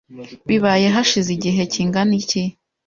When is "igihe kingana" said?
1.37-2.13